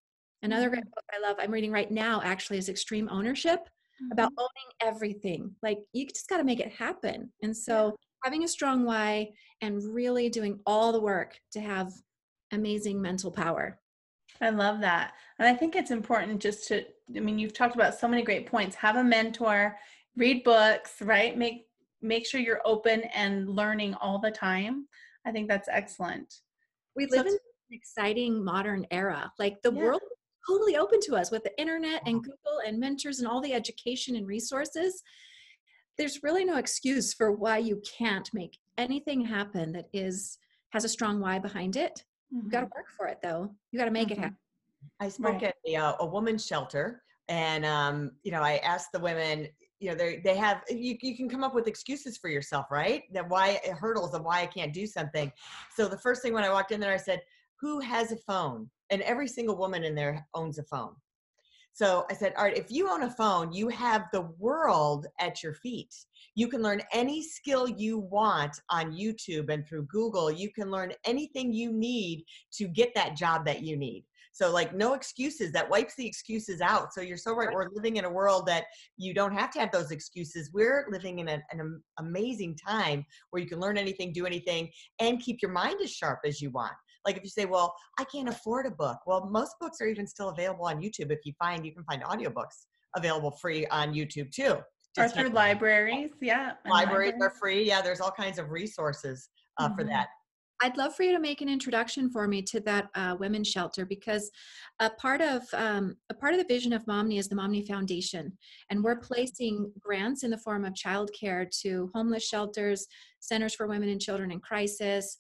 Another 0.43 0.71
great 0.71 0.83
mm-hmm. 0.83 0.91
book 0.91 1.05
I 1.13 1.29
love, 1.29 1.37
I'm 1.41 1.51
reading 1.51 1.73
right 1.73 1.91
now 1.91 2.23
actually, 2.25 2.59
is 2.59 2.69
Extreme 2.69 3.09
Ownership 3.11 3.69
mm-hmm. 4.03 4.13
about 4.13 4.33
owning 4.39 4.71
everything. 4.83 5.55
Like 5.63 5.79
you 5.93 6.07
just 6.07 6.29
got 6.29 6.39
to 6.39 6.45
make 6.45 6.61
it 6.61 6.73
happen. 6.73 7.31
And 7.43 7.57
so 7.57 7.97
having 8.25 8.45
a 8.45 8.49
strong 8.49 8.85
why 8.85 9.31
and 9.61 9.83
really 9.83 10.29
doing 10.29 10.61
all 10.67 10.93
the 10.93 11.01
work 11.01 11.39
to 11.53 11.61
have 11.61 11.93
amazing 12.53 13.01
mental 13.01 13.31
power. 13.31 13.79
I 14.41 14.51
love 14.51 14.81
that. 14.81 15.13
And 15.39 15.49
I 15.49 15.55
think 15.55 15.77
it's 15.77 15.91
important 15.91 16.41
just 16.41 16.67
to, 16.69 16.85
I 17.17 17.21
mean, 17.21 17.39
you've 17.39 17.53
talked 17.53 17.75
about 17.75 17.99
so 17.99 18.09
many 18.09 18.23
great 18.23 18.47
points. 18.47 18.77
Have 18.77 18.97
a 18.97 19.05
mentor, 19.05 19.77
read 20.17 20.45
books, 20.45 21.03
right? 21.03 21.37
Make 21.37 21.67
make 22.03 22.27
sure 22.27 22.41
you're 22.41 22.63
open 22.65 23.03
and 23.15 23.49
learning 23.49 23.95
all 23.95 24.19
the 24.19 24.31
time. 24.31 24.87
I 25.27 25.33
think 25.33 25.49
that's 25.49 25.69
excellent. 25.71 26.33
We 26.97 27.07
live 27.07 27.27
so, 27.27 27.27
in 27.27 27.33
an 27.35 27.39
exciting 27.73 28.43
modern 28.43 28.87
era. 28.91 29.31
Like 29.39 29.61
the 29.63 29.73
yeah. 29.73 29.83
world 29.83 30.01
totally 30.49 30.77
open 30.77 31.01
to 31.03 31.17
us 31.17 31.31
with 31.31 31.43
the 31.45 31.61
internet 31.61 32.03
and 32.07 32.23
Google 32.23 32.61
and 32.67 32.79
mentors 32.79 33.19
and 33.19 33.29
all 33.29 33.41
the 33.41 33.55
education 33.55 34.17
and 34.17 34.27
resources. 34.27 35.03
There's 35.99 36.23
really 36.23 36.45
no 36.45 36.57
excuse 36.57 37.13
for 37.13 37.33
why 37.33 37.59
you 37.59 37.83
can't 37.99 38.29
make 38.33 38.59
anything 38.79 39.25
happen 39.25 39.73
that 39.73 39.89
is 39.93 40.39
has 40.71 40.85
a 40.85 40.89
strong 40.89 41.21
why 41.21 41.39
behind 41.39 41.77
it. 41.77 42.05
Mm-hmm. 42.33 42.47
You 42.47 42.51
got 42.51 42.61
to 42.61 42.71
work 42.75 42.87
for 42.97 43.07
it 43.07 43.19
though. 43.23 43.51
You 43.71 43.79
got 43.79 43.87
to 43.87 43.91
make 43.91 44.09
mm-hmm. 44.09 44.21
it 44.21 44.25
happen. 44.25 44.37
I 45.01 45.09
spoke 45.09 45.43
right. 45.43 45.43
at 45.45 45.55
a, 45.67 45.77
uh, 45.77 45.93
a 46.01 46.07
woman's 46.07 46.47
shelter, 46.47 47.03
and 47.29 47.67
um, 47.67 48.13
you 48.23 48.33
know, 48.33 48.41
I 48.41 48.57
asked 48.59 48.93
the 48.93 48.99
women, 48.99 49.47
you 49.79 49.91
know, 49.91 49.95
they 49.95 50.21
they 50.25 50.37
have 50.37 50.63
you, 50.71 50.97
you 51.03 51.17
can 51.17 51.29
come 51.29 51.45
up 51.45 51.55
with 51.55 51.67
excuses 51.67 52.17
for 52.17 52.29
yourself, 52.29 52.67
right? 52.71 53.03
That 53.13 53.29
why 53.29 53.61
hurdles 53.79 54.15
of 54.15 54.23
why 54.23 54.41
I 54.41 54.47
can't 54.47 54.73
do 54.73 54.87
something. 54.87 55.31
So 55.75 55.87
the 55.87 55.99
first 55.99 56.23
thing 56.23 56.33
when 56.33 56.45
I 56.45 56.51
walked 56.51 56.73
in 56.73 56.81
there, 56.81 56.95
I 56.95 56.99
said, 56.99 57.21
"Who 57.61 57.81
has 57.81 58.13
a 58.13 58.17
phone?" 58.17 58.71
And 58.91 59.03
every 59.03 59.29
single 59.29 59.57
woman 59.57 59.85
in 59.85 59.95
there 59.95 60.27
owns 60.35 60.59
a 60.59 60.65
phone. 60.65 60.95
So 61.73 62.05
I 62.11 62.15
said, 62.15 62.35
all 62.37 62.45
right, 62.45 62.57
if 62.57 62.71
you 62.71 62.91
own 62.91 63.05
a 63.05 63.11
phone, 63.11 63.53
you 63.53 63.69
have 63.69 64.07
the 64.13 64.29
world 64.39 65.07
at 65.21 65.43
your 65.43 65.55
feet. 65.55 65.95
You 66.35 66.49
can 66.49 66.63
learn 66.63 66.83
any 66.93 67.23
skill 67.23 67.69
you 67.69 67.99
want 67.99 68.61
on 68.71 68.93
YouTube 68.93 69.51
and 69.51 69.67
through 69.67 69.87
Google. 69.87 70.31
You 70.31 70.53
can 70.53 70.71
learn 70.71 70.93
anything 71.05 71.53
you 71.53 71.73
need 71.73 72.25
to 72.55 72.67
get 72.69 72.95
that 72.95 73.17
job 73.17 73.47
that 73.47 73.63
you 73.63 73.77
need. 73.77 74.05
So, 74.33 74.53
like, 74.53 74.75
no 74.75 74.95
excuses. 74.95 75.53
That 75.53 75.69
wipes 75.69 75.95
the 75.97 76.07
excuses 76.07 76.61
out. 76.61 76.93
So, 76.93 77.01
you're 77.01 77.17
so 77.17 77.35
right. 77.35 77.49
We're 77.53 77.69
living 77.73 77.97
in 77.97 78.05
a 78.05 78.11
world 78.11 78.47
that 78.47 78.65
you 78.97 79.13
don't 79.13 79.33
have 79.33 79.51
to 79.53 79.61
have 79.61 79.73
those 79.73 79.91
excuses. 79.91 80.51
We're 80.53 80.87
living 80.91 81.19
in 81.19 81.29
an, 81.29 81.43
an 81.51 81.83
amazing 81.99 82.57
time 82.57 83.05
where 83.31 83.43
you 83.43 83.49
can 83.49 83.59
learn 83.59 83.77
anything, 83.77 84.13
do 84.13 84.27
anything, 84.27 84.71
and 85.01 85.21
keep 85.21 85.43
your 85.43 85.51
mind 85.51 85.81
as 85.83 85.91
sharp 85.91 86.21
as 86.25 86.41
you 86.41 86.51
want 86.51 86.75
like 87.07 87.17
if 87.17 87.23
you 87.23 87.31
say 87.31 87.45
well 87.45 87.75
i 87.99 88.05
can't 88.05 88.29
afford 88.29 88.67
a 88.67 88.71
book 88.71 88.99
well 89.07 89.29
most 89.31 89.55
books 89.61 89.81
are 89.81 89.87
even 89.87 90.07
still 90.07 90.31
available 90.31 90.67
on 90.67 90.81
youtube 90.81 91.11
if 91.11 91.21
you 91.25 91.33
find 91.39 91.65
you 91.65 91.73
can 91.73 91.85
find 91.85 92.03
audiobooks 92.05 92.67
available 92.97 93.31
free 93.31 93.67
on 93.67 93.93
youtube 93.95 94.31
too 94.31 94.57
or 94.99 95.09
through 95.09 95.31
libraries 95.31 96.11
yeah 96.21 96.53
libraries 96.69 97.15
are 97.21 97.31
free 97.31 97.63
yeah 97.63 97.81
there's 97.81 98.01
all 98.01 98.11
kinds 98.11 98.39
of 98.39 98.51
resources 98.51 99.29
uh, 99.59 99.67
mm-hmm. 99.67 99.79
for 99.79 99.85
that 99.85 100.09
I'd 100.63 100.77
love 100.77 100.95
for 100.95 101.05
you 101.05 101.13
to 101.13 101.19
make 101.19 101.41
an 101.41 101.49
introduction 101.49 102.11
for 102.11 102.29
me 102.29 102.43
to 102.43 102.61
that 102.61 102.91
uh, 102.95 103.17
women's 103.19 103.49
shelter 103.49 103.87
because 103.87 104.31
a 104.79 104.91
part 104.91 105.23
of 105.23 105.43
um, 105.55 105.97
a 106.11 106.15
part 106.15 106.35
of 106.35 106.39
the 106.39 106.47
vision 106.47 106.75
of 106.75 106.85
Momni 106.85 107.19
is 107.19 107.29
the 107.29 107.35
Momni 107.35 107.67
Foundation, 107.67 108.37
and 108.69 108.85
we're 108.85 109.01
placing 109.01 109.73
grants 109.81 110.23
in 110.23 110.31
the 110.31 110.37
form 110.37 110.67
of 110.67 110.75
childcare 110.75 111.49
to 111.63 111.91
homeless 111.95 112.29
shelters, 112.29 112.87
centers 113.21 113.55
for 113.55 113.69
women 113.69 113.89
and 113.89 114.01
children 114.01 114.31
in 114.31 114.41
crisis. 114.41 115.17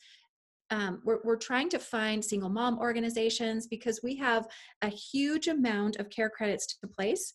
Um, 0.70 1.00
we're, 1.04 1.18
we're 1.24 1.36
trying 1.36 1.68
to 1.70 1.78
find 1.78 2.24
single 2.24 2.48
mom 2.48 2.78
organizations 2.78 3.66
because 3.66 4.00
we 4.02 4.16
have 4.16 4.46
a 4.82 4.88
huge 4.88 5.48
amount 5.48 5.96
of 5.96 6.10
care 6.10 6.30
credits 6.30 6.66
to 6.66 6.86
place. 6.86 7.34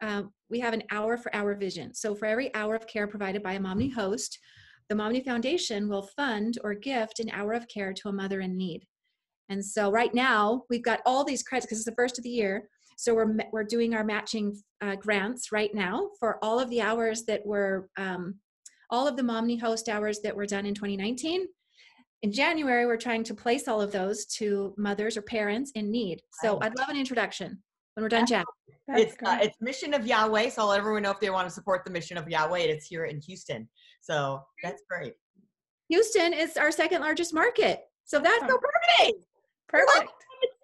Uh, 0.00 0.22
we 0.50 0.58
have 0.60 0.74
an 0.74 0.82
hour 0.90 1.16
for 1.16 1.34
hour 1.34 1.54
vision. 1.54 1.94
So 1.94 2.14
for 2.14 2.26
every 2.26 2.54
hour 2.54 2.74
of 2.74 2.86
care 2.86 3.06
provided 3.06 3.42
by 3.42 3.54
a 3.54 3.60
Momni 3.60 3.92
host, 3.92 4.38
the 4.88 4.94
Momni 4.94 5.24
Foundation 5.24 5.88
will 5.88 6.02
fund 6.02 6.58
or 6.64 6.74
gift 6.74 7.20
an 7.20 7.30
hour 7.30 7.52
of 7.52 7.68
care 7.68 7.92
to 7.92 8.08
a 8.08 8.12
mother 8.12 8.40
in 8.40 8.56
need. 8.56 8.86
And 9.48 9.64
so 9.64 9.90
right 9.90 10.12
now 10.14 10.62
we've 10.70 10.82
got 10.82 11.00
all 11.06 11.24
these 11.24 11.42
credits 11.42 11.66
because 11.66 11.78
it's 11.78 11.86
the 11.86 11.94
first 11.94 12.18
of 12.18 12.24
the 12.24 12.30
year. 12.30 12.68
So 12.96 13.14
we're 13.14 13.36
we're 13.52 13.64
doing 13.64 13.94
our 13.94 14.04
matching 14.04 14.60
uh, 14.80 14.96
grants 14.96 15.50
right 15.50 15.74
now 15.74 16.10
for 16.20 16.38
all 16.42 16.60
of 16.60 16.70
the 16.70 16.80
hours 16.80 17.24
that 17.24 17.44
were 17.44 17.88
um, 17.96 18.36
all 18.90 19.08
of 19.08 19.16
the 19.16 19.22
Momni 19.22 19.60
host 19.60 19.88
hours 19.88 20.20
that 20.20 20.36
were 20.36 20.46
done 20.46 20.66
in 20.66 20.74
2019. 20.74 21.46
In 22.22 22.30
January, 22.30 22.86
we're 22.86 22.96
trying 22.96 23.24
to 23.24 23.34
place 23.34 23.66
all 23.66 23.80
of 23.80 23.90
those 23.90 24.24
to 24.26 24.74
mothers 24.78 25.16
or 25.16 25.22
parents 25.22 25.72
in 25.74 25.90
need. 25.90 26.22
So 26.40 26.58
I'd 26.62 26.78
love 26.78 26.88
an 26.88 26.96
introduction 26.96 27.60
when 27.94 28.04
we're 28.04 28.08
done 28.08 28.26
chatting. 28.26 28.46
It's 28.88 29.16
uh, 29.24 29.38
it's 29.42 29.56
Mission 29.60 29.92
of 29.92 30.06
Yahweh, 30.06 30.50
so 30.50 30.62
I'll 30.62 30.68
let 30.68 30.78
everyone 30.78 31.02
know 31.02 31.10
if 31.10 31.18
they 31.18 31.30
want 31.30 31.48
to 31.48 31.54
support 31.54 31.84
the 31.84 31.90
Mission 31.90 32.16
of 32.16 32.28
Yahweh. 32.28 32.60
It's 32.60 32.86
here 32.86 33.06
in 33.06 33.20
Houston, 33.22 33.68
so 34.00 34.40
that's 34.62 34.82
great. 34.88 35.14
Houston 35.88 36.32
is 36.32 36.56
our 36.56 36.70
second 36.70 37.00
largest 37.00 37.34
market, 37.34 37.80
so 38.04 38.20
that's 38.20 38.40
so 38.40 38.58
perfect. 38.58 39.26
Perfect. 39.68 40.12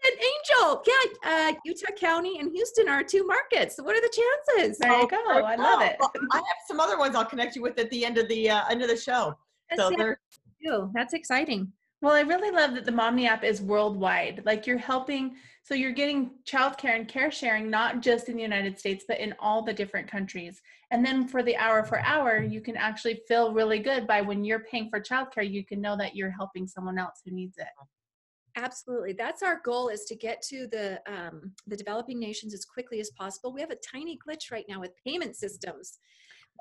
An 0.04 0.12
angel, 0.12 0.82
yeah. 0.86 1.50
Uh, 1.50 1.52
Utah 1.64 1.92
County 1.98 2.38
and 2.38 2.52
Houston 2.52 2.88
are 2.88 3.02
two 3.02 3.26
markets. 3.26 3.76
So 3.76 3.82
what 3.82 3.96
are 3.96 4.00
the 4.00 4.22
chances? 4.56 4.78
There 4.78 5.00
you 5.00 5.08
go. 5.08 5.16
I 5.26 5.56
love 5.56 5.82
it. 5.82 5.96
Well, 5.98 6.12
I 6.32 6.36
have 6.36 6.44
some 6.68 6.78
other 6.78 6.98
ones 6.98 7.16
I'll 7.16 7.24
connect 7.24 7.56
you 7.56 7.62
with 7.62 7.78
at 7.78 7.90
the 7.90 8.04
end 8.04 8.16
of 8.16 8.28
the 8.28 8.48
uh, 8.48 8.68
end 8.70 8.82
of 8.82 8.88
the 8.88 8.96
show. 8.96 9.34
So 9.76 9.90
That's, 9.90 9.96
they're 9.96 10.20
that's 10.94 11.14
exciting. 11.14 11.72
Well, 12.00 12.14
I 12.14 12.20
really 12.20 12.52
love 12.52 12.74
that 12.74 12.84
the 12.84 12.92
Momni 12.92 13.26
app 13.26 13.42
is 13.42 13.60
worldwide. 13.60 14.42
Like 14.46 14.66
you're 14.66 14.78
helping, 14.78 15.34
so 15.64 15.74
you're 15.74 15.90
getting 15.90 16.30
childcare 16.48 16.94
and 16.94 17.08
care 17.08 17.30
sharing 17.30 17.68
not 17.68 18.00
just 18.00 18.28
in 18.28 18.36
the 18.36 18.42
United 18.42 18.78
States, 18.78 19.04
but 19.08 19.18
in 19.18 19.34
all 19.40 19.62
the 19.62 19.72
different 19.72 20.08
countries. 20.08 20.60
And 20.92 21.04
then 21.04 21.26
for 21.26 21.42
the 21.42 21.56
hour 21.56 21.82
for 21.82 21.98
hour, 22.00 22.40
you 22.40 22.60
can 22.60 22.76
actually 22.76 23.20
feel 23.26 23.52
really 23.52 23.80
good 23.80 24.06
by 24.06 24.20
when 24.20 24.44
you're 24.44 24.60
paying 24.60 24.88
for 24.90 25.00
childcare, 25.00 25.50
you 25.50 25.66
can 25.66 25.80
know 25.80 25.96
that 25.96 26.14
you're 26.14 26.30
helping 26.30 26.68
someone 26.68 26.98
else 26.98 27.20
who 27.24 27.32
needs 27.32 27.58
it. 27.58 27.66
Absolutely. 28.56 29.12
That's 29.12 29.42
our 29.42 29.60
goal 29.64 29.88
is 29.88 30.04
to 30.04 30.16
get 30.16 30.40
to 30.48 30.66
the 30.68 31.00
um, 31.06 31.52
the 31.66 31.76
developing 31.76 32.18
nations 32.18 32.54
as 32.54 32.64
quickly 32.64 33.00
as 33.00 33.10
possible. 33.10 33.52
We 33.52 33.60
have 33.60 33.70
a 33.70 33.76
tiny 33.76 34.18
glitch 34.18 34.50
right 34.50 34.64
now 34.68 34.80
with 34.80 34.92
payment 35.04 35.36
systems. 35.36 35.98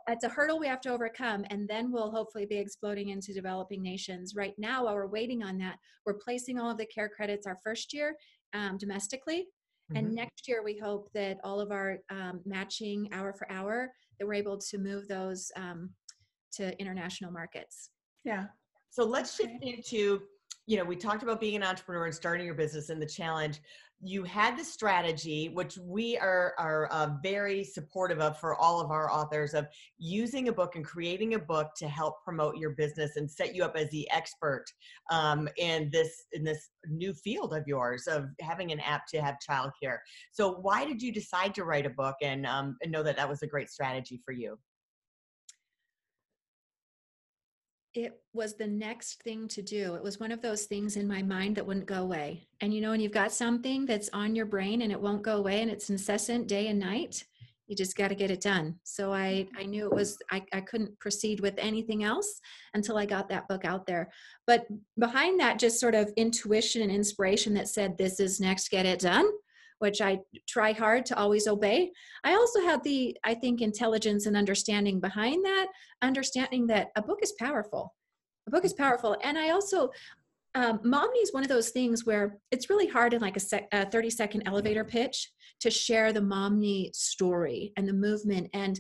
It's 0.08 0.24
a 0.24 0.30
hurdle 0.30 0.60
we 0.60 0.68
have 0.68 0.82
to 0.82 0.90
overcome, 0.90 1.46
and 1.50 1.68
then 1.68 1.92
we'll 1.92 2.12
hopefully 2.12 2.46
be 2.46 2.58
exploding 2.58 3.10
into 3.10 3.34
developing 3.34 3.82
nations. 3.82 4.36
Right 4.36 4.54
now, 4.58 4.86
while 4.86 4.96
we're 4.96 5.08
waiting 5.08 5.44
on 5.44 5.58
that, 5.58 5.78
we're 6.06 6.14
placing 6.14 6.60
all 6.60 6.72
of 6.72 6.78
the 6.78 6.86
care 6.86 7.10
credits 7.10 7.46
our 7.46 7.58
first 7.64 7.94
year 7.94 8.16
um, 8.54 8.78
domestically, 8.78 9.48
and 9.96 10.08
Mhm. 10.08 10.14
next 10.14 10.48
year 10.48 10.64
we 10.64 10.78
hope 10.78 11.12
that 11.14 11.40
all 11.44 11.60
of 11.60 11.72
our 11.72 12.00
um, 12.10 12.42
matching 12.46 13.12
hour 13.12 13.34
for 13.34 13.52
hour 13.52 13.94
that 14.20 14.26
we're 14.26 14.34
able 14.34 14.58
to 14.58 14.78
move 14.78 15.08
those 15.08 15.52
um, 15.56 15.94
to 16.54 16.78
international 16.80 17.32
markets. 17.32 17.90
Yeah. 18.24 18.48
So 18.90 19.04
let's 19.04 19.36
shift 19.36 19.62
into, 19.62 20.28
you 20.66 20.78
know, 20.78 20.86
we 20.86 20.96
talked 20.96 21.24
about 21.24 21.40
being 21.42 21.56
an 21.56 21.64
entrepreneur 21.64 22.06
and 22.06 22.16
starting 22.16 22.46
your 22.46 22.56
business 22.56 22.90
and 22.90 23.02
the 23.02 23.06
challenge. 23.06 23.62
You 24.00 24.24
had 24.24 24.58
the 24.58 24.64
strategy, 24.64 25.50
which 25.50 25.78
we 25.80 26.18
are 26.18 26.54
are 26.60 26.88
uh, 26.88 27.10
very 27.24 27.64
supportive 27.64 28.20
of 28.20 28.40
for 28.40 28.56
all 28.56 28.80
of 28.80 28.92
our 28.92 29.12
authors, 29.12 29.54
of 29.56 29.66
using 29.98 30.50
a 30.50 30.54
book 30.54 30.76
and 30.76 30.86
creating 30.86 31.34
a 31.34 31.40
book 31.40 31.72
to 31.78 31.88
help 31.88 32.24
promote 32.24 32.58
your 32.58 32.72
business 32.72 33.16
and 33.16 33.30
set 33.30 33.56
you 33.56 33.64
up 33.64 33.76
as 33.76 33.90
the 33.90 34.10
expert 34.12 34.66
um, 35.12 35.50
in 35.58 35.90
this 35.92 36.26
in 36.34 36.44
this 36.44 36.70
new 36.88 37.14
field 37.14 37.54
of 37.56 37.64
yours 37.68 38.06
of 38.08 38.26
having 38.40 38.72
an 38.72 38.80
app 38.82 39.08
to 39.08 39.22
have 39.22 39.36
childcare. 39.48 39.98
So 40.32 40.58
why 40.62 40.86
did 40.86 41.02
you 41.02 41.12
decide 41.12 41.56
to 41.56 41.64
write 41.64 41.88
a 41.88 41.92
book 41.92 42.16
and 42.22 42.46
um, 42.46 42.78
and 42.84 42.92
know 42.92 43.04
that 43.04 43.18
that 43.18 43.28
was 43.28 43.42
a 43.42 43.48
great 43.48 43.70
strategy 43.70 44.22
for 44.24 44.32
you? 44.32 44.60
It 47.98 48.22
was 48.34 48.56
the 48.56 48.68
next 48.68 49.24
thing 49.24 49.48
to 49.48 49.62
do. 49.64 49.96
It 49.96 50.04
was 50.04 50.20
one 50.20 50.32
of 50.32 50.42
those 50.42 50.66
things 50.66 50.98
in 50.98 51.08
my 51.08 51.24
mind 51.24 51.56
that 51.56 51.66
wouldn't 51.66 51.88
go 51.88 52.04
away. 52.04 52.48
And 52.62 52.72
you 52.72 52.80
know, 52.80 52.92
when 52.92 53.00
you've 53.00 53.12
got 53.12 53.32
something 53.32 53.88
that's 53.88 54.10
on 54.14 54.36
your 54.36 54.46
brain 54.46 54.84
and 54.84 54.92
it 54.92 55.02
won't 55.02 55.24
go 55.24 55.38
away 55.38 55.62
and 55.62 55.72
it's 55.72 55.90
incessant 55.90 56.48
day 56.48 56.68
and 56.68 56.80
night, 56.80 57.26
you 57.66 57.76
just 57.76 57.98
got 57.98 58.10
to 58.10 58.16
get 58.16 58.30
it 58.30 58.40
done. 58.40 58.76
So 58.84 59.12
I, 59.12 59.48
I 59.58 59.66
knew 59.66 59.86
it 59.86 59.94
was, 59.94 60.18
I, 60.32 60.44
I 60.54 60.62
couldn't 60.62 60.98
proceed 61.00 61.40
with 61.40 61.56
anything 61.58 62.04
else 62.04 62.40
until 62.76 62.98
I 62.98 63.06
got 63.06 63.30
that 63.30 63.48
book 63.48 63.66
out 63.66 63.88
there. 63.88 64.10
But 64.46 64.68
behind 64.98 65.40
that, 65.40 65.60
just 65.60 65.80
sort 65.80 65.96
of 65.96 66.14
intuition 66.16 66.84
and 66.84 66.92
inspiration 66.92 67.56
that 67.56 67.68
said, 67.68 67.98
this 67.98 68.20
is 68.20 68.40
next, 68.40 68.70
get 68.70 68.86
it 68.86 69.00
done, 69.00 69.28
which 69.80 70.02
I 70.02 70.20
try 70.48 70.72
hard 70.72 71.06
to 71.08 71.18
always 71.18 71.48
obey. 71.48 71.92
I 72.24 72.34
also 72.34 72.62
had 72.62 72.84
the, 72.84 73.16
I 73.24 73.34
think, 73.34 73.62
intelligence 73.62 74.26
and 74.26 74.36
understanding 74.36 75.00
behind 75.00 75.46
that, 75.46 75.68
understanding 76.02 76.68
that 76.68 76.90
a 76.96 77.02
book 77.02 77.20
is 77.22 77.34
powerful. 77.40 77.94
A 78.48 78.52
book 78.52 78.66
is 78.66 78.74
powerful. 78.74 79.16
And 79.24 79.38
I 79.38 79.50
also, 79.52 79.90
um, 80.56 80.80
Momni 80.80 81.22
is 81.22 81.34
one 81.34 81.44
of 81.44 81.50
those 81.50 81.70
things 81.70 82.06
where 82.06 82.40
it's 82.52 82.70
really 82.70 82.88
hard 82.88 83.14
in 83.14 83.22
like 83.22 83.38
a, 83.38 83.42
sec, 83.42 83.68
a 83.72 83.90
30 83.90 84.10
second 84.10 84.44
elevator 84.46 84.84
pitch 84.84 85.32
to 85.60 85.70
share 85.70 86.14
the 86.14 86.22
Momni 86.22 86.96
story 86.96 87.74
and 87.78 87.88
the 87.88 87.94
movement. 87.94 88.50
And 88.54 88.80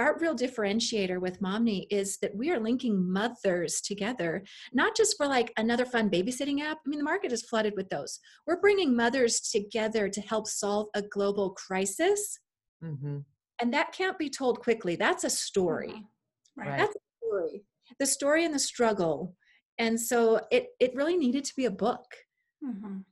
our 0.00 0.16
real 0.18 0.34
differentiator 0.34 1.20
with 1.20 1.40
Momni 1.42 1.86
is 1.90 2.16
that 2.22 2.34
we 2.34 2.50
are 2.50 2.58
linking 2.58 3.12
mothers 3.12 3.82
together, 3.82 4.42
not 4.72 4.96
just 4.96 5.16
for 5.16 5.26
like 5.26 5.52
another 5.58 5.84
fun 5.84 6.08
babysitting 6.08 6.60
app. 6.60 6.78
I 6.84 6.88
mean, 6.88 6.98
the 6.98 7.04
market 7.04 7.32
is 7.32 7.42
flooded 7.42 7.74
with 7.76 7.90
those. 7.90 8.18
We're 8.46 8.60
bringing 8.60 8.96
mothers 8.96 9.40
together 9.40 10.08
to 10.08 10.20
help 10.22 10.46
solve 10.46 10.88
a 10.94 11.02
global 11.02 11.50
crisis. 11.50 12.38
Mm-hmm. 12.82 13.18
And 13.60 13.74
that 13.74 13.92
can't 13.92 14.18
be 14.18 14.30
told 14.30 14.60
quickly. 14.60 14.96
That's 14.96 15.24
a 15.24 15.30
story. 15.30 16.06
Right. 16.56 16.78
That's 16.78 16.96
a 16.96 17.26
story. 17.26 17.62
The 17.98 18.06
story 18.06 18.46
and 18.46 18.54
the 18.54 18.58
struggle. 18.58 19.36
And 19.78 20.00
so 20.00 20.40
it, 20.50 20.68
it 20.80 20.94
really 20.94 21.18
needed 21.18 21.44
to 21.44 21.52
be 21.56 21.66
a 21.66 21.70
book. 21.70 22.06
Mhm. 22.64 23.04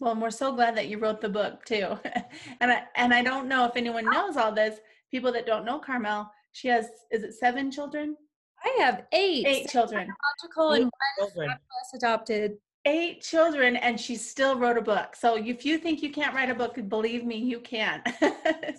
Well, 0.00 0.12
and 0.12 0.22
we're 0.22 0.30
so 0.30 0.54
glad 0.54 0.76
that 0.76 0.88
you 0.88 0.98
wrote 0.98 1.20
the 1.20 1.28
book 1.28 1.64
too. 1.64 1.98
and 2.60 2.70
I 2.70 2.84
and 2.94 3.12
I 3.12 3.22
don't 3.22 3.48
know 3.48 3.64
if 3.66 3.76
anyone 3.76 4.04
knows 4.04 4.36
all 4.36 4.52
this. 4.52 4.78
People 5.10 5.32
that 5.32 5.46
don't 5.46 5.64
know 5.64 5.78
Carmel, 5.78 6.30
she 6.52 6.68
has 6.68 6.86
is 7.10 7.22
it 7.22 7.34
seven 7.34 7.70
children? 7.70 8.16
I 8.64 8.76
have 8.80 9.04
eight. 9.12 9.46
Eight 9.46 9.68
children. 9.68 10.08
Biological 10.08 10.72
and 10.72 10.90
Children. 11.18 11.48
one 11.48 11.58
plus 11.70 12.02
adopted. 12.02 12.58
Eight 12.84 13.20
children, 13.20 13.76
and 13.76 14.00
she 14.00 14.16
still 14.16 14.58
wrote 14.58 14.78
a 14.78 14.82
book. 14.82 15.14
So 15.14 15.36
if 15.36 15.64
you 15.64 15.78
think 15.78 16.02
you 16.02 16.10
can't 16.10 16.34
write 16.34 16.48
a 16.48 16.54
book, 16.54 16.78
believe 16.88 17.24
me, 17.24 17.36
you 17.36 17.60
can. 17.60 18.02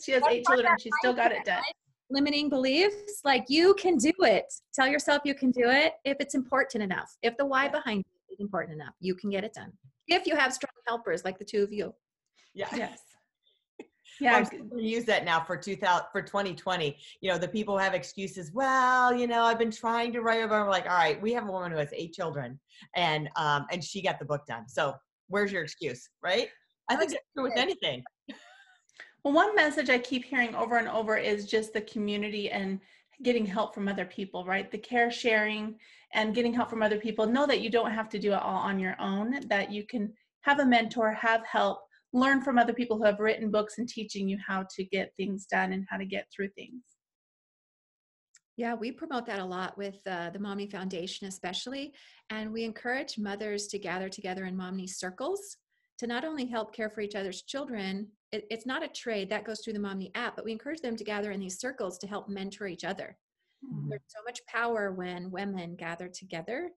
she 0.03 0.13
has 0.13 0.23
eight 0.29 0.45
children. 0.45 0.67
And 0.67 0.81
she 0.81 0.89
still 0.99 1.13
got 1.13 1.31
it 1.31 1.45
done. 1.45 1.61
Limiting 2.09 2.49
beliefs, 2.49 3.21
like 3.23 3.45
you 3.49 3.75
can 3.75 3.97
do 3.97 4.11
it. 4.19 4.45
Tell 4.73 4.87
yourself 4.87 5.21
you 5.25 5.35
can 5.35 5.51
do 5.51 5.69
it 5.69 5.93
if 6.05 6.17
it's 6.19 6.33
important 6.33 6.83
enough. 6.83 7.15
If 7.21 7.37
the 7.37 7.45
why 7.45 7.67
behind 7.67 7.99
it 7.99 8.33
is 8.33 8.39
important 8.39 8.81
enough, 8.81 8.95
you 8.99 9.13
can 9.13 9.29
get 9.29 9.43
it 9.43 9.53
done. 9.53 9.71
If 10.07 10.25
you 10.25 10.35
have 10.35 10.53
strong 10.53 10.71
helpers 10.87 11.23
like 11.23 11.37
the 11.37 11.45
two 11.45 11.61
of 11.61 11.71
you. 11.71 11.93
Yeah. 12.55 12.69
Yes. 12.75 12.99
Yeah, 14.19 14.43
gonna 14.43 14.81
use 14.81 15.05
that 15.05 15.25
now 15.25 15.39
for 15.39 15.55
2000 15.55 16.07
for 16.11 16.21
2020. 16.21 16.97
You 17.21 17.31
know, 17.31 17.37
the 17.37 17.47
people 17.47 17.77
have 17.77 17.93
excuses. 17.93 18.51
Well, 18.53 19.13
you 19.13 19.27
know, 19.27 19.43
I've 19.43 19.59
been 19.59 19.71
trying 19.71 20.11
to 20.13 20.21
write 20.21 20.43
about. 20.43 20.63
I'm 20.63 20.69
like, 20.69 20.83
all 20.83 20.97
right, 20.97 21.21
we 21.21 21.33
have 21.33 21.47
a 21.47 21.51
woman 21.51 21.71
who 21.71 21.77
has 21.77 21.89
eight 21.93 22.13
children, 22.13 22.59
and 22.95 23.29
um, 23.35 23.65
and 23.71 23.83
she 23.83 24.01
got 24.01 24.19
the 24.19 24.25
book 24.25 24.45
done. 24.45 24.67
So 24.67 24.95
where's 25.27 25.51
your 25.51 25.63
excuse, 25.63 26.09
right? 26.21 26.49
I 26.89 26.95
think 26.95 27.11
that's 27.11 27.23
true 27.35 27.43
with 27.43 27.57
anything. 27.57 28.03
Well, 29.23 29.33
one 29.33 29.53
message 29.53 29.89
I 29.89 29.97
keep 29.97 30.23
hearing 30.23 30.55
over 30.55 30.77
and 30.77 30.87
over 30.87 31.17
is 31.17 31.45
just 31.45 31.73
the 31.73 31.81
community 31.81 32.49
and 32.49 32.79
getting 33.21 33.45
help 33.45 33.75
from 33.75 33.87
other 33.87 34.05
people, 34.05 34.45
right? 34.45 34.71
The 34.71 34.77
care 34.77 35.11
sharing 35.11 35.75
and 36.13 36.33
getting 36.33 36.53
help 36.53 36.69
from 36.69 36.81
other 36.81 36.97
people. 36.97 37.27
Know 37.27 37.45
that 37.45 37.61
you 37.61 37.69
don't 37.69 37.91
have 37.91 38.09
to 38.09 38.19
do 38.19 38.31
it 38.31 38.41
all 38.41 38.57
on 38.57 38.79
your 38.79 38.95
own, 38.99 39.47
that 39.47 39.71
you 39.71 39.83
can 39.85 40.13
have 40.41 40.59
a 40.59 40.65
mentor, 40.65 41.11
have 41.11 41.45
help, 41.45 41.81
learn 42.13 42.41
from 42.41 42.57
other 42.57 42.73
people 42.73 42.97
who 42.97 43.05
have 43.05 43.19
written 43.19 43.51
books 43.51 43.77
and 43.77 43.87
teaching 43.87 44.27
you 44.27 44.37
how 44.45 44.65
to 44.75 44.83
get 44.83 45.11
things 45.17 45.45
done 45.45 45.73
and 45.73 45.85
how 45.89 45.97
to 45.97 46.05
get 46.05 46.27
through 46.35 46.49
things. 46.49 46.81
Yeah, 48.57 48.73
we 48.73 48.91
promote 48.91 49.25
that 49.27 49.39
a 49.39 49.45
lot 49.45 49.77
with 49.77 50.01
uh, 50.05 50.31
the 50.31 50.39
Momni 50.39 50.69
Foundation, 50.69 51.27
especially. 51.27 51.93
And 52.29 52.51
we 52.51 52.65
encourage 52.65 53.17
mothers 53.17 53.67
to 53.67 53.79
gather 53.79 54.09
together 54.09 54.45
in 54.45 54.57
Momni 54.57 54.89
circles 54.89 55.57
to 55.99 56.07
not 56.07 56.25
only 56.25 56.45
help 56.45 56.73
care 56.73 56.89
for 56.89 56.99
each 56.99 57.15
other's 57.15 57.43
children, 57.43 58.07
it, 58.31 58.45
it's 58.49 58.65
not 58.65 58.83
a 58.83 58.89
trade 58.89 59.29
that 59.29 59.45
goes 59.45 59.61
through 59.61 59.73
the 59.73 59.79
Momni 59.79 60.11
app, 60.15 60.35
but 60.35 60.43
we 60.43 60.51
encourage 60.51 60.81
them 60.81 60.97
to 60.97 61.03
gather 61.03 61.31
in 61.31 61.39
these 61.39 61.59
circles 61.59 61.97
to 61.99 62.07
help 62.07 62.27
mentor 62.27 62.67
each 62.67 62.83
other. 62.83 63.17
Mhm. 63.63 63.89
There's 63.89 64.01
so 64.07 64.19
much 64.25 64.45
power 64.45 64.91
when 64.91 65.31
women 65.31 65.75
gather 65.75 66.09
together 66.09 66.71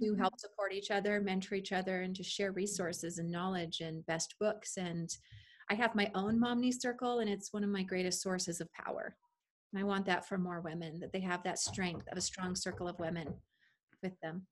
to 0.00 0.12
Mhm. 0.12 0.18
help 0.18 0.38
support 0.38 0.72
each 0.72 0.90
other, 0.90 1.20
mentor 1.20 1.54
each 1.54 1.72
other, 1.72 2.02
and 2.02 2.14
to 2.16 2.22
share 2.22 2.52
resources 2.52 3.18
and 3.18 3.30
knowledge 3.30 3.80
and 3.80 4.04
best 4.06 4.34
books. 4.38 4.76
And 4.76 5.08
I 5.68 5.74
have 5.74 5.94
my 5.94 6.10
own 6.14 6.38
Momni 6.38 6.72
Circle, 6.72 7.20
and 7.20 7.30
it's 7.30 7.52
one 7.52 7.62
of 7.64 7.70
my 7.70 7.82
greatest 7.82 8.22
sources 8.22 8.60
of 8.60 8.72
power. 8.72 9.16
And 9.72 9.80
I 9.80 9.84
want 9.84 10.06
that 10.06 10.26
for 10.26 10.36
more 10.38 10.60
women, 10.60 10.98
that 11.00 11.12
they 11.12 11.20
have 11.20 11.42
that 11.44 11.58
strength 11.58 12.08
of 12.08 12.18
a 12.18 12.20
strong 12.20 12.56
circle 12.56 12.88
of 12.88 12.98
women 12.98 13.40
with 14.02 14.18
them. 14.20 14.46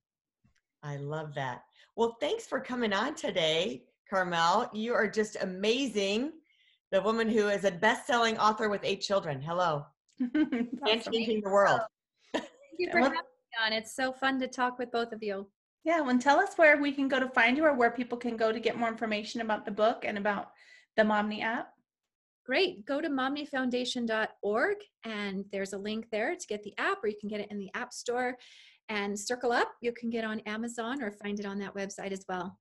I 0.83 0.97
love 0.97 1.35
that. 1.35 1.65
Well, 1.97 2.17
thanks 2.21 2.47
for 2.47 2.61
coming 2.61 2.93
on 2.93 3.17
today, 3.17 3.89
Carmel. 4.09 4.71
You 4.73 4.95
are 4.95 5.09
just 5.09 5.37
amazing. 5.41 6.41
The 6.93 7.03
woman 7.03 7.29
who 7.29 7.49
is 7.49 7.65
a 7.65 7.71
best-selling 7.73 8.39
author 8.39 8.69
with 8.69 8.85
eight 8.85 9.01
children. 9.01 9.41
Hello. 9.41 9.87
And 10.21 10.79
Awesome. 10.83 11.13
changing 11.13 11.41
the 11.43 11.51
world. 11.51 11.81
Thank 12.33 12.49
you 12.79 12.89
for 12.93 13.01
Well- 13.01 13.11
having 13.11 13.19
me 13.25 13.38
on. 13.65 13.73
It's 13.73 13.95
so 13.95 14.13
fun 14.13 14.39
to 14.41 14.49
talk 14.49 14.79
with 14.79 14.91
both 14.91 15.13
of 15.13 15.23
you. 15.23 15.49
Yeah, 15.85 16.01
well, 16.01 16.19
tell 16.19 16.39
us 16.39 16.55
where 16.57 16.81
we 16.81 16.93
can 16.93 17.09
go 17.09 17.21
to 17.21 17.29
find 17.29 17.57
you 17.57 17.65
or 17.65 17.75
where 17.75 17.91
people 17.91 18.19
can 18.19 18.37
go 18.37 18.53
to 18.53 18.61
get 18.61 18.77
more 18.77 18.89
information 18.89 19.41
about 19.41 19.65
the 19.65 19.71
book 19.71 20.05
and 20.05 20.19
about 20.19 20.51
the 20.97 21.03
Momni 21.03 21.43
app. 21.43 21.73
Great. 22.45 22.85
Go 22.87 23.01
to 23.01 23.09
momnifoundation.org 23.09 24.77
and 25.05 25.45
there's 25.53 25.75
a 25.75 25.79
link 25.79 26.07
there 26.11 26.35
to 26.35 26.47
get 26.47 26.63
the 26.63 26.73
app, 26.79 27.05
or 27.05 27.09
you 27.09 27.17
can 27.21 27.29
get 27.29 27.41
it 27.41 27.51
in 27.51 27.59
the 27.59 27.71
App 27.75 27.93
Store. 27.93 28.37
And 28.89 29.19
Circle 29.19 29.53
Up, 29.53 29.71
you 29.83 29.93
can 29.93 30.09
get 30.09 30.25
on 30.25 30.41
Amazon 30.41 31.03
or 31.03 31.13
find 31.13 31.39
it 31.39 31.47
on 31.47 31.59
that 31.59 31.75
website 31.75 32.13
as 32.13 32.25
well. 32.27 32.59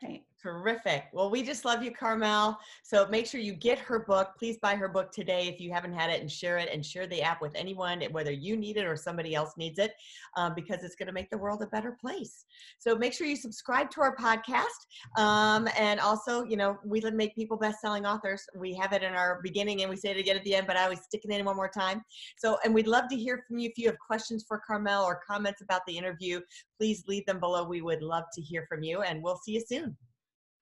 Great. 0.00 0.24
Terrific. 0.44 1.04
Well, 1.14 1.30
we 1.30 1.42
just 1.42 1.64
love 1.64 1.82
you, 1.82 1.90
Carmel. 1.90 2.58
So 2.82 3.08
make 3.08 3.24
sure 3.24 3.40
you 3.40 3.54
get 3.54 3.78
her 3.78 4.00
book. 4.00 4.32
Please 4.38 4.58
buy 4.58 4.74
her 4.74 4.88
book 4.88 5.10
today 5.10 5.48
if 5.48 5.58
you 5.58 5.72
haven't 5.72 5.94
had 5.94 6.10
it 6.10 6.20
and 6.20 6.30
share 6.30 6.58
it 6.58 6.68
and 6.70 6.84
share 6.84 7.06
the 7.06 7.22
app 7.22 7.40
with 7.40 7.54
anyone, 7.54 8.02
whether 8.10 8.30
you 8.30 8.54
need 8.54 8.76
it 8.76 8.84
or 8.84 8.94
somebody 8.94 9.34
else 9.34 9.52
needs 9.56 9.78
it, 9.78 9.94
um, 10.36 10.52
because 10.54 10.84
it's 10.84 10.96
going 10.96 11.06
to 11.06 11.14
make 11.14 11.30
the 11.30 11.38
world 11.38 11.62
a 11.62 11.66
better 11.68 11.96
place. 11.98 12.44
So 12.78 12.94
make 12.94 13.14
sure 13.14 13.26
you 13.26 13.36
subscribe 13.36 13.90
to 13.92 14.02
our 14.02 14.14
podcast. 14.16 15.16
Um, 15.16 15.66
and 15.78 15.98
also, 15.98 16.44
you 16.44 16.58
know, 16.58 16.78
we 16.84 17.00
make 17.00 17.34
people 17.34 17.56
best 17.56 17.80
selling 17.80 18.04
authors. 18.04 18.42
We 18.54 18.74
have 18.74 18.92
it 18.92 19.02
in 19.02 19.14
our 19.14 19.40
beginning 19.42 19.80
and 19.80 19.88
we 19.88 19.96
say 19.96 20.10
it 20.10 20.18
again 20.18 20.36
at 20.36 20.44
the 20.44 20.56
end, 20.56 20.66
but 20.66 20.76
I 20.76 20.84
always 20.84 21.00
stick 21.00 21.22
it 21.24 21.30
in 21.30 21.42
one 21.46 21.56
more 21.56 21.70
time. 21.70 22.04
So, 22.36 22.58
and 22.66 22.74
we'd 22.74 22.86
love 22.86 23.08
to 23.08 23.16
hear 23.16 23.42
from 23.48 23.56
you 23.56 23.70
if 23.70 23.78
you 23.78 23.86
have 23.86 23.98
questions 23.98 24.44
for 24.46 24.60
Carmel 24.66 25.04
or 25.04 25.22
comments 25.26 25.62
about 25.62 25.86
the 25.86 25.96
interview. 25.96 26.42
Please 26.78 27.02
leave 27.08 27.24
them 27.24 27.40
below. 27.40 27.66
We 27.66 27.80
would 27.80 28.02
love 28.02 28.24
to 28.34 28.42
hear 28.42 28.66
from 28.68 28.82
you, 28.82 29.00
and 29.00 29.22
we'll 29.22 29.38
see 29.38 29.52
you 29.52 29.64
soon. 29.66 29.96